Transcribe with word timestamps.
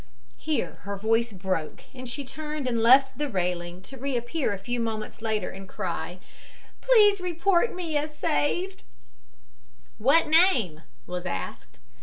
Here 0.39 0.77
her 0.81 0.97
voice 0.97 1.31
broke 1.31 1.83
and 1.93 2.09
she 2.09 2.25
turned 2.25 2.67
and 2.67 2.81
left 2.81 3.19
the 3.19 3.29
railing, 3.29 3.83
to 3.83 3.99
reappear 3.99 4.51
a 4.51 4.57
few 4.57 4.79
moments 4.79 5.21
later 5.21 5.51
and 5.51 5.69
cry: 5.69 6.17
"Please 6.81 7.21
report 7.21 7.75
me 7.75 7.95
as 7.97 8.17
saved." 8.17 8.81
"What 9.99 10.25
name?" 10.27 10.81
was 11.05 11.27
asked. 11.27 11.77